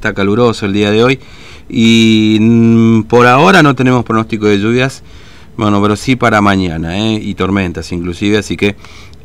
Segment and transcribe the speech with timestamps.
[0.00, 1.20] está caluroso el día de hoy
[1.68, 5.02] y mm, por ahora no tenemos pronóstico de lluvias,
[5.58, 7.20] bueno, pero sí para mañana ¿eh?
[7.22, 8.76] y tormentas inclusive, así que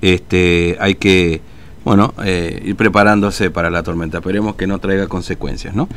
[0.01, 1.41] este, hay que
[1.85, 4.17] bueno, eh, ir preparándose para la tormenta.
[4.17, 5.87] Esperemos que no traiga consecuencias, ¿no?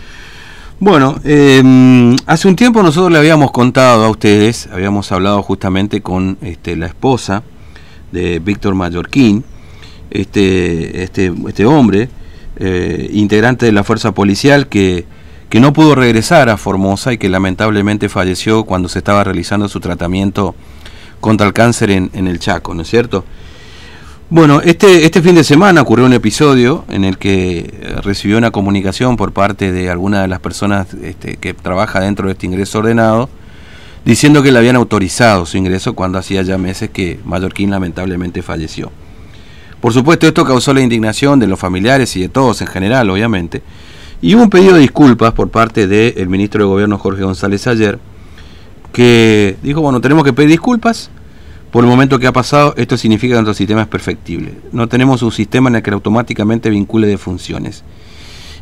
[0.79, 6.39] Bueno, em, hace un tiempo nosotros le habíamos contado a ustedes, habíamos hablado justamente con
[6.43, 7.43] este, la esposa
[8.13, 9.43] de Víctor Mallorquín,
[10.11, 12.09] este, este, este hombre,
[12.59, 15.05] eh, integrante de la fuerza policial que,
[15.49, 19.81] que no pudo regresar a Formosa y que lamentablemente falleció cuando se estaba realizando su
[19.81, 20.55] tratamiento
[21.21, 23.25] contra el cáncer en, en el Chaco, ¿no es cierto?
[24.31, 28.51] Bueno, este, este fin de semana ocurrió un episodio en el que eh, recibió una
[28.51, 32.81] comunicación por parte de alguna de las personas este, que trabaja dentro de este ingreso
[32.81, 33.31] ordenado,
[34.05, 38.93] diciendo que le habían autorizado su ingreso cuando hacía ya meses que Mallorquín lamentablemente falleció.
[39.81, 43.63] Por supuesto, esto causó la indignación de los familiares y de todos en general, obviamente,
[44.21, 47.99] y hubo un pedido de disculpas por parte del ministro de Gobierno Jorge González ayer,
[48.93, 51.11] que dijo, bueno, tenemos que pedir disculpas,
[51.71, 54.55] por el momento que ha pasado, esto significa que nuestro sistema es perfectible.
[54.73, 57.85] No tenemos un sistema en el que automáticamente vincule de funciones.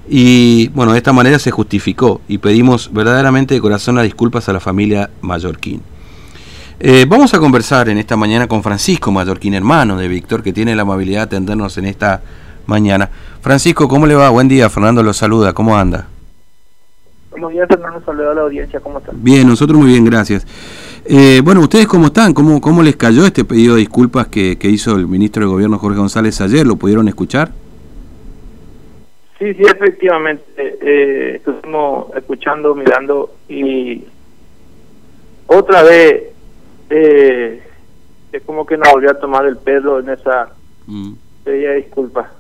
[0.08, 4.52] Y bueno, de esta manera se justificó y pedimos verdaderamente de corazón las disculpas a
[4.52, 5.82] la familia Mallorquín.
[6.78, 10.76] Eh, vamos a conversar en esta mañana con Francisco Mallorquín, hermano de Víctor, que tiene
[10.76, 12.20] la amabilidad de atendernos en esta
[12.66, 13.08] mañana.
[13.40, 14.28] Francisco, ¿cómo le va?
[14.28, 16.06] Buen día, Fernando lo saluda, ¿cómo anda?
[17.30, 19.14] Buenos días, Fernando, saludo a la audiencia, ¿cómo están?
[19.22, 20.46] Bien, nosotros muy bien, gracias.
[21.06, 22.34] Eh, bueno, ¿ustedes cómo están?
[22.34, 25.98] ¿Cómo, ¿Cómo les cayó este pedido de disculpas que, hizo el ministro de Gobierno Jorge
[25.98, 26.66] González ayer?
[26.66, 27.52] ¿Lo pudieron escuchar?
[29.38, 30.44] Sí, sí, efectivamente.
[30.58, 34.04] Eh, estuvimos escuchando, mirando y
[35.46, 36.35] otra vez
[36.90, 37.62] eh,
[38.32, 40.50] es como que nos volvió a tomar el pelo en esa
[40.86, 41.12] mm.
[41.44, 42.30] pedida de disculpas.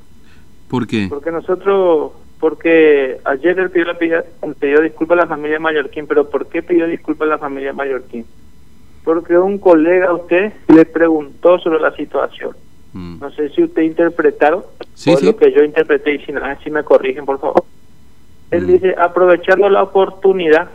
[0.68, 1.06] ¿Por qué?
[1.08, 4.24] Porque nosotros, porque ayer él pidió,
[4.58, 8.24] pidió disculpas a la familia Mallorquín, pero ¿por qué pidió disculpas a la familia Mallorquín?
[9.06, 12.56] porque un colega a usted le preguntó sobre la situación.
[12.92, 13.20] Mm.
[13.20, 16.72] No sé si usted interpretaron sí, o lo que yo interpreté y si, no, si
[16.72, 17.62] me corrigen, por favor.
[18.50, 18.66] Él mm.
[18.66, 20.70] dice, aprovechando la oportunidad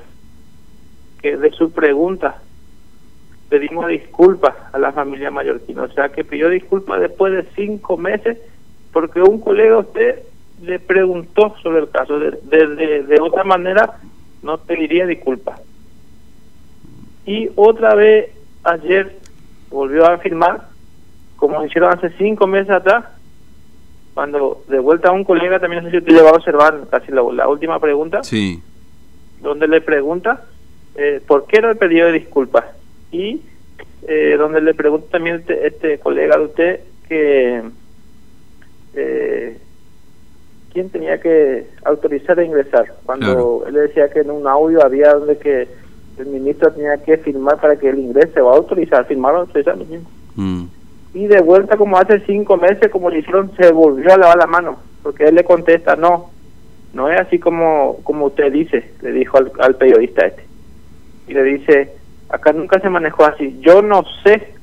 [1.22, 2.42] que de su pregunta,
[3.52, 5.84] pedimos disculpas a la familia mallorquina.
[5.84, 8.38] O sea, que pidió disculpas después de cinco meses
[8.94, 10.24] porque un colega usted
[10.62, 12.18] le preguntó sobre el caso.
[12.18, 14.00] De, de, de otra manera,
[14.42, 15.60] no pediría disculpas.
[17.26, 18.32] Y otra vez
[18.64, 19.20] ayer
[19.70, 20.70] volvió a afirmar,
[21.36, 23.04] como hicieron hace cinco meses atrás,
[24.14, 26.80] cuando de vuelta a un colega, también no sé si usted le va a observar
[26.90, 28.64] casi la, última pregunta, sí.
[29.42, 30.46] donde le pregunta
[30.96, 32.64] eh, por qué no el pedido disculpas.
[33.12, 33.42] Y
[34.08, 37.62] eh, donde le pregunta también este, este, colega de usted que
[38.96, 39.58] eh,
[40.74, 42.94] quién tenía que autorizar a ingresar.
[43.06, 45.68] Cuando él decía que en un audio había donde que
[46.18, 49.76] el ministro tenía que firmar para que el ingrese va a autorizar, firmaron autorizar
[50.36, 50.64] mm.
[51.14, 54.48] Y de vuelta, como hace cinco meses, como le hicieron, se volvió a lavar la
[54.48, 56.32] mano, porque él le contesta, no,
[56.94, 60.44] no es así como, como usted dice, le dijo al, periodista este.
[61.28, 61.94] Y le dice,
[62.32, 64.54] acá nunca se manejó así, yo no sé,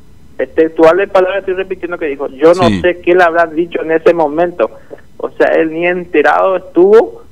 [0.47, 3.91] textual de palabras estoy repitiendo que dijo, yo no sé qué le habrá dicho en
[3.91, 4.71] ese momento.
[5.17, 7.23] O sea, él ni enterado estuvo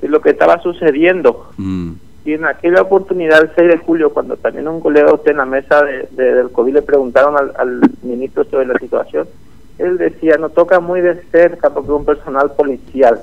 [0.00, 1.50] de lo que estaba sucediendo.
[1.58, 1.92] Mm.
[2.24, 5.46] Y en aquella oportunidad, el 6 de julio, cuando también un colega usted en la
[5.46, 9.26] mesa de, del COVID le preguntaron al, ministro sobre la situación,
[9.78, 13.20] él decía, no toca muy de cerca porque es un personal policial.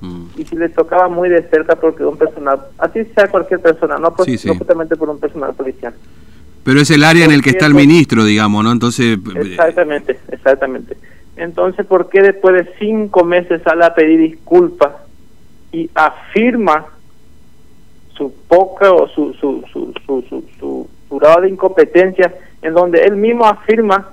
[0.00, 0.24] Mm.
[0.36, 4.14] Y si le tocaba muy de cerca porque un personal, así sea cualquier persona, no,
[4.14, 5.94] por, justamente por un personal policial.
[6.62, 8.72] Pero es el área en el que está el ministro, digamos, ¿no?
[8.72, 9.18] Entonces...
[9.18, 10.96] Eh, exactamente, exactamente.
[11.36, 14.92] Entonces, ¿por qué después de cinco meses sale a pedir disculpas
[15.72, 16.86] y afirma
[18.14, 20.88] su poca o su, su, su, su, su,
[21.18, 24.10] grado de incompetencia, en donde él mismo afirma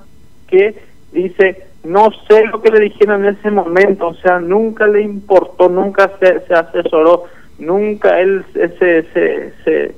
[0.48, 0.81] que
[1.12, 5.70] dice, no sé lo que le dijeron en ese momento, o sea, nunca le importó,
[5.70, 7.26] nunca se, se asesoró,
[7.60, 9.96] nunca él se, se, se,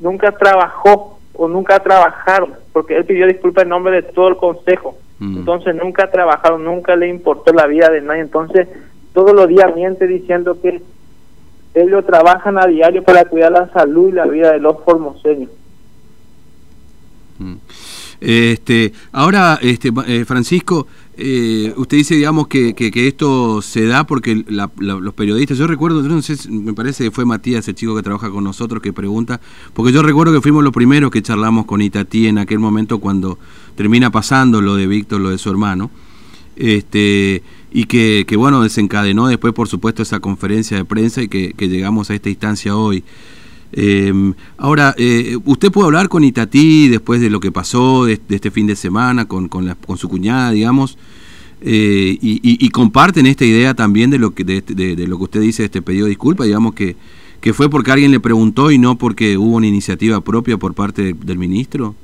[0.00, 4.96] nunca trabajó o nunca trabajaron, porque él pidió disculpas en nombre de todo el consejo.
[5.18, 5.38] Mm.
[5.38, 8.22] Entonces nunca trabajaron, nunca le importó la vida de nadie.
[8.22, 8.68] Entonces
[9.12, 10.82] todos los días miente diciendo que
[11.74, 15.50] ellos trabajan a diario para cuidar la salud y la vida de los formoseños.
[17.38, 17.56] Mm.
[18.20, 24.44] Este, ahora, este, eh, Francisco, eh, usted dice, digamos, que, que, esto se da porque
[24.46, 28.30] los periodistas, yo recuerdo, no sé, me parece que fue Matías, el chico que trabaja
[28.30, 29.40] con nosotros, que pregunta,
[29.74, 33.38] porque yo recuerdo que fuimos los primeros que charlamos con Itatí en aquel momento cuando
[33.76, 35.90] termina pasando lo de Víctor, lo de su hermano,
[36.56, 41.52] este, y que, que, bueno, desencadenó después, por supuesto, esa conferencia de prensa y que,
[41.52, 43.04] que llegamos a esta instancia hoy.
[43.76, 44.12] Eh,
[44.56, 48.68] ahora, eh, ¿usted puede hablar con Itatí después de lo que pasó de, este fin
[48.68, 50.96] de semana con, con, con su cuñada, digamos?
[51.60, 55.24] Eh, y, y, y, comparten esta idea también de lo que de, de, lo que
[55.24, 56.94] usted dice de este pedido de disculpa, digamos que,
[57.40, 61.02] que fue porque alguien le preguntó y no porque hubo una iniciativa propia por parte
[61.02, 61.96] del, del ministro.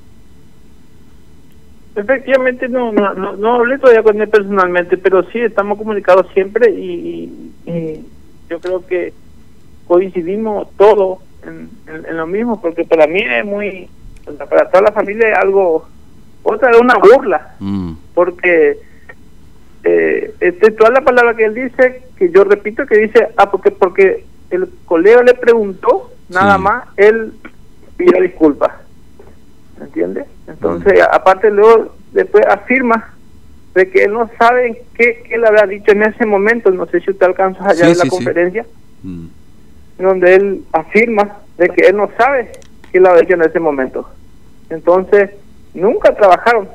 [1.94, 6.70] Efectivamente, no, no, no, no, hablé todavía con él personalmente, pero sí estamos comunicados siempre
[6.70, 8.00] y, y
[8.48, 9.12] yo creo que
[9.86, 13.88] coincidimos todos en, en, en, lo mismo, porque para mí es muy,
[14.38, 15.88] para toda la familia es algo,
[16.42, 17.92] otra es una burla, mm.
[18.14, 18.78] porque
[19.84, 23.70] eh, este, toda la palabra que él dice, que yo repito, que dice, ah, porque
[23.70, 26.62] porque el colega le preguntó, nada sí.
[26.62, 27.32] más, él
[27.96, 28.72] pidió disculpas.
[29.78, 30.26] ¿Me entiendes?
[30.46, 31.14] Entonces, mm.
[31.14, 33.14] aparte luego, después afirma
[33.74, 37.00] de que él no sabe qué, qué le habrá dicho en ese momento, no sé
[37.00, 38.66] si usted alcanza allá sí, en la sí, conferencia,
[39.02, 39.26] mm.
[40.02, 42.50] Donde él afirma de que él no sabe
[42.92, 44.08] qué habrá dicho en ese momento.
[44.70, 45.30] Entonces,
[45.74, 46.68] nunca trabajaron,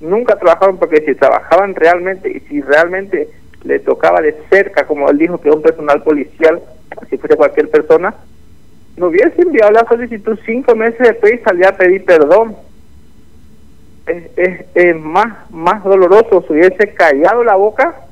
[0.00, 3.28] nunca trabajaron porque si trabajaban realmente y si realmente
[3.64, 6.60] le tocaba de cerca, como él dijo que un personal policial,
[7.10, 8.14] si fuese cualquier persona,
[8.96, 12.56] no hubiese enviado la solicitud cinco meses después y salía a pedir perdón.
[14.06, 18.03] Es, es, es, más, más doloroso si hubiese callado la boca,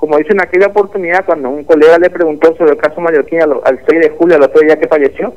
[0.00, 3.52] como dice en aquella oportunidad cuando un colega le preguntó sobre el caso mallorquín al,
[3.64, 5.34] al 6 de julio, al otro día que falleció,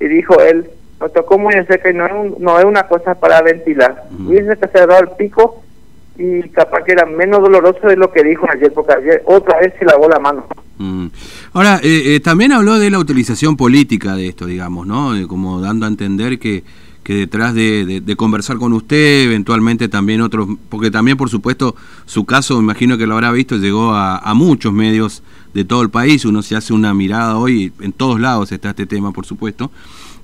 [0.00, 2.88] y dijo él, nos tocó muy de cerca y no es, un, no es una
[2.88, 4.04] cosa para ventilar.
[4.10, 4.28] Uh -huh.
[4.28, 5.62] Hubiese cerrado el pico
[6.16, 9.74] y capaz que era menos doloroso de lo que dijo ayer, porque ayer otra vez
[9.78, 10.46] se lavó la mano.
[10.78, 11.08] Mm.
[11.52, 15.12] Ahora, eh, eh, también habló de la utilización política de esto, digamos, ¿no?
[15.28, 16.64] Como dando a entender que,
[17.06, 21.76] que detrás de, de, de, conversar con usted, eventualmente también otros, porque también, por supuesto,
[22.04, 25.22] su caso, imagino que lo habrá visto, llegó a, muchos medios
[25.54, 28.86] de todo el país, uno se hace una mirada hoy, en todos lados está este
[28.86, 29.70] tema, por supuesto.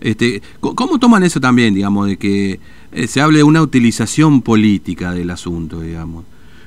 [0.00, 2.58] Este, ¿Cómo toman eso también, digamos, de que
[2.90, 6.25] eh, se hable de una utilización política del asunto, digamos?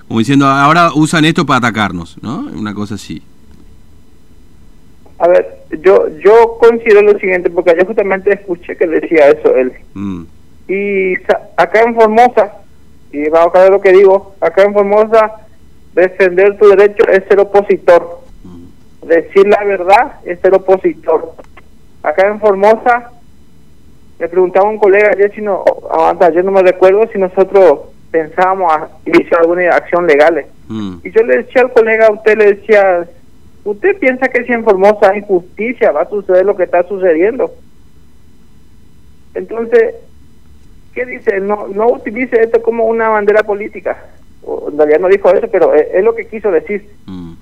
[0.08, 2.40] Como diciendo, ahora usan esto para atacarnos, ¿no?
[2.56, 3.22] Una cosa así.
[5.18, 9.72] A ver, yo yo considero lo siguiente, porque yo justamente escuché que decía eso él.
[9.94, 10.24] Mm.
[10.68, 11.14] Y
[11.56, 12.54] acá en Formosa,
[13.12, 15.32] y vamos a ver lo que digo, acá en Formosa,
[15.94, 18.20] defender tu derecho es ser opositor.
[18.44, 19.08] Mm.
[19.08, 21.34] Decir la verdad es ser opositor.
[22.04, 23.12] Acá en Formosa,
[24.20, 25.64] le preguntaba a un colega ayer si no,
[26.20, 27.80] ayer no me recuerdo si nosotros
[28.12, 30.46] pensábamos a iniciar alguna acción legal.
[30.68, 30.98] Mm.
[31.04, 33.08] Y yo le decía al colega, a usted le decía,
[33.66, 37.52] ¿usted piensa que si en Formosa hay justicia va a suceder lo que está sucediendo?
[39.34, 39.96] Entonces,
[40.94, 41.42] ¿qué dice?
[41.42, 43.98] No, no utilice esto como una bandera política.
[44.44, 47.34] O, en realidad no dijo eso, pero es, es lo que quiso decir, mm.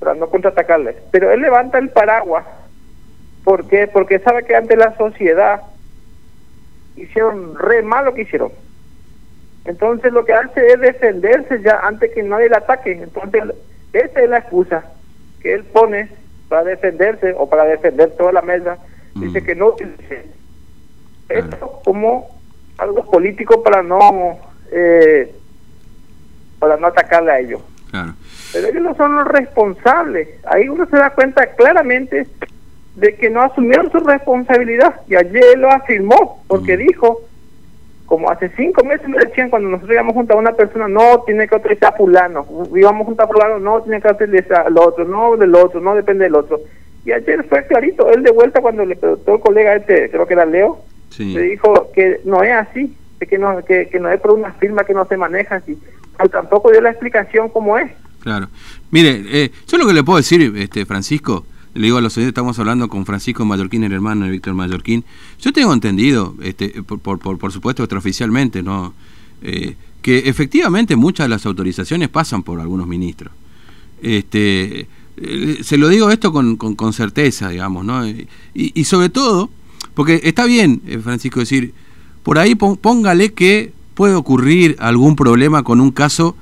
[0.00, 0.96] para no contraatacarle.
[1.12, 2.44] Pero él levanta el paraguas.
[3.44, 3.86] ¿Por qué?
[3.86, 5.60] Porque sabe que ante la sociedad
[6.96, 8.50] hicieron re mal lo que hicieron.
[9.66, 12.92] Entonces lo que hace es defenderse ya antes que nadie le ataque.
[12.92, 13.42] Entonces
[13.92, 14.95] esa es la excusa
[15.46, 16.08] que él pone
[16.48, 18.78] para defenderse o para defender toda la mesa.
[19.14, 19.20] Mm.
[19.20, 20.26] Dice que no utilice
[21.28, 22.26] esto como
[22.78, 24.38] algo político para no
[24.72, 25.32] eh,
[26.58, 27.62] para no atacarle a ellos.
[27.92, 28.14] Claro.
[28.52, 30.28] Pero ellos no son los responsables.
[30.46, 32.26] Ahí uno se da cuenta claramente
[32.96, 36.80] de que no asumieron su responsabilidad y ayer lo afirmó porque mm.
[36.80, 37.20] dijo
[38.06, 41.48] como hace cinco meses me decían cuando nosotros íbamos junto a una persona no tiene
[41.48, 42.46] que autorizar a fulano.
[42.74, 46.24] Íbamos junto a fulano no tiene que autorizar al otro no del otro no depende
[46.24, 46.60] del otro.
[47.04, 50.34] Y ayer fue clarito él de vuelta cuando le preguntó el colega este creo que
[50.34, 50.78] era Leo
[51.10, 51.34] sí.
[51.34, 52.96] le dijo que no es así
[53.28, 55.78] que no que, que no es por una firma que no se maneja así.
[56.30, 57.90] Tampoco dio la explicación cómo es.
[58.22, 58.48] Claro.
[58.90, 61.44] Mire eh, yo lo que le puedo decir este Francisco
[61.76, 65.04] le digo a los oyentes, estamos hablando con Francisco Mallorquín, el hermano de Víctor Mallorquín.
[65.40, 68.94] Yo tengo entendido, este, por, por, por, supuesto extraoficialmente, ¿no?
[69.42, 73.32] Eh, que efectivamente muchas de las autorizaciones pasan por algunos ministros.
[74.00, 74.86] Este,
[75.18, 78.08] eh, se lo digo esto con, con, con certeza, digamos, ¿no?
[78.08, 79.50] Y, y, sobre todo,
[79.94, 81.74] porque está bien, eh, Francisco, decir,
[82.22, 86.36] por ahí póngale que puede ocurrir algún problema con un caso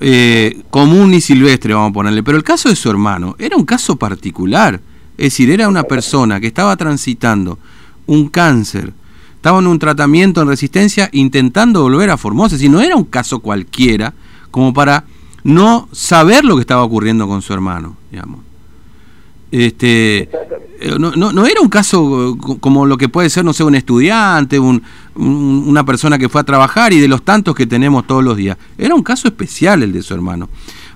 [0.00, 3.64] eh, común y silvestre, vamos a ponerle, pero el caso de su hermano era un
[3.64, 4.80] caso particular,
[5.16, 7.58] es decir, era una persona que estaba transitando
[8.06, 8.92] un cáncer,
[9.36, 13.40] estaba en un tratamiento en resistencia intentando volver a Formosa, si no era un caso
[13.40, 14.12] cualquiera,
[14.50, 15.04] como para
[15.44, 18.40] no saber lo que estaba ocurriendo con su hermano, digamos.
[19.52, 20.28] Este,
[20.80, 23.76] eh, no, no, no, era un caso como lo que puede ser, no sé, un
[23.76, 24.82] estudiante, un,
[25.16, 28.56] una persona que fue a trabajar y de los tantos que tenemos todos los días.
[28.76, 30.48] Era un caso especial el de su hermano.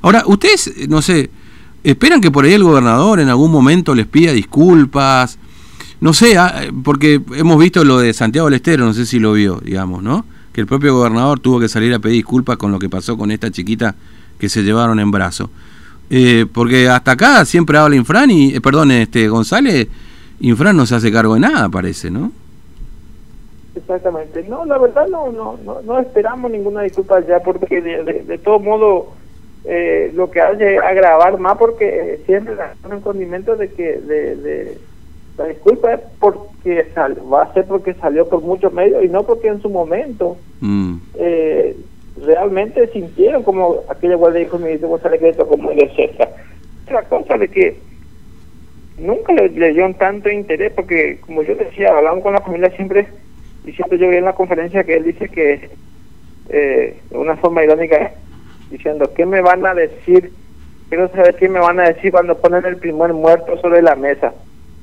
[0.03, 1.31] Ahora, ustedes, no sé,
[1.83, 5.39] esperan que por ahí el gobernador en algún momento les pida disculpas,
[6.01, 9.35] no sé, ah, porque hemos visto lo de Santiago del Estero, no sé si lo
[9.35, 10.25] vio, digamos, ¿no?
[10.53, 13.31] Que el propio gobernador tuvo que salir a pedir disculpas con lo que pasó con
[13.31, 13.95] esta chiquita
[14.39, 15.51] que se llevaron en brazo.
[16.09, 19.89] Eh, porque hasta acá siempre habla Infran y, eh, perdón, este González,
[20.41, 22.33] Infran no se hace cargo de nada, parece, ¿no?
[23.91, 24.45] Exactamente.
[24.49, 29.09] No, la verdad no, no, no, esperamos ninguna disculpa ya, porque de, de, todo modo
[29.65, 34.79] eh, lo que hace es agravar más, porque siempre da un condimento de que de,
[35.37, 36.87] la disculpa es porque
[37.33, 40.97] va a ser porque salió por muchos medios y no porque en su momento mm.
[41.15, 41.77] eh,
[42.25, 46.29] realmente sintieron como aquella guardia dijo mi González que como de cerca.
[46.85, 47.77] Otra cosa de que
[48.99, 53.09] nunca le, le dio tanto interés porque como yo decía, hablamos con la familia siempre
[53.73, 55.71] siempre yo vi en la conferencia que él dice que
[56.49, 58.13] eh, de una forma irónica
[58.71, 60.33] diciendo ¿qué me van a decir?
[60.89, 64.33] quiero saber qué me van a decir cuando ponen el primer muerto sobre la mesa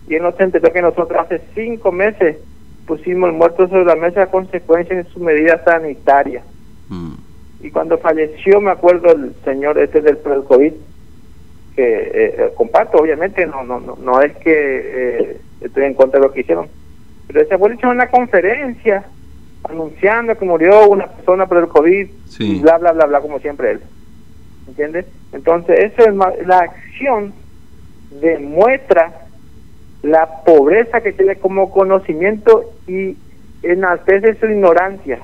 [0.08, 2.38] y él no se enteró que nosotros hace cinco meses
[2.86, 6.42] pusimos el muerto sobre la mesa a consecuencia de su medida sanitaria
[6.90, 7.14] mm.
[7.62, 10.74] y cuando falleció me acuerdo el señor este del, del COVID
[11.76, 16.20] que eh, eh, comparto obviamente no no no no es que eh, estoy en contra
[16.20, 16.68] de lo que hicieron
[17.28, 19.06] pero se fue hecho una conferencia
[19.64, 22.08] anunciando que murió una persona por el COVID
[22.40, 23.82] y bla, bla, bla, bla, como siempre él.
[24.68, 25.06] ¿Entiendes?
[25.34, 27.34] Entonces, eso es la acción
[28.22, 29.28] demuestra
[30.04, 33.18] la pobreza que tiene como conocimiento y
[33.64, 35.20] enaltece su ignorancia.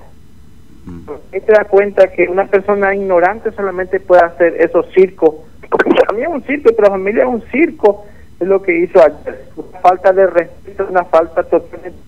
[0.86, 1.06] Mm.
[1.32, 5.36] te da cuenta que una persona ignorante solamente puede hacer esos circos.
[5.70, 8.06] Porque también es un circo, pero la familia es un circo
[8.44, 9.46] es lo que hizo ayer.
[9.56, 12.00] Una falta de respeto, una falta totalmente.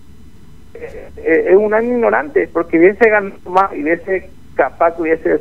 [0.74, 5.40] Eh, eh, es un año ignorante, porque hubiese ganado más, y hubiese capaz, hubiese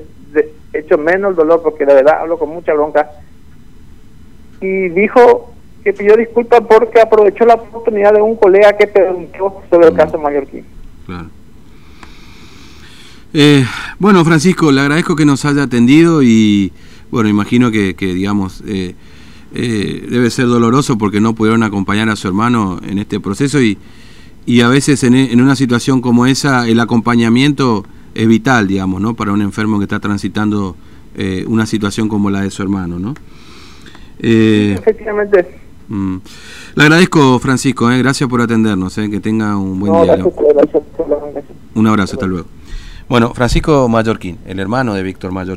[0.74, 3.10] hecho menos dolor, porque de verdad hablo con mucha bronca.
[4.62, 9.88] Y dijo que pidió disculpas porque aprovechó la oportunidad de un colega que preguntó sobre
[9.88, 9.98] el mm.
[9.98, 10.66] caso Mallorquín.
[11.06, 11.30] Claro.
[13.34, 13.66] Eh,
[14.00, 16.72] bueno, Francisco, le agradezco que nos haya atendido y,
[17.12, 18.96] bueno, imagino que, que digamos, eh,
[19.54, 23.78] eh, debe ser doloroso porque no pudieron acompañar a su hermano en este proceso y,
[24.46, 29.14] y a veces en, una situación como esa el acompañamiento es vital, digamos, ¿no?
[29.14, 30.75] Para un enfermo que está transitando
[31.16, 33.14] eh, una situación como la de su hermano, ¿no?
[34.20, 35.46] Eh, Efectivamente.
[35.88, 36.18] Mm.
[36.75, 40.02] Le agradezco, Francisco, gracias por atendernos, que tenga un buen día.
[41.75, 42.48] un abrazo, hasta luego.
[43.08, 45.54] Bueno, Francisco Mallorquín, el hermano de Víctor Mallorquín.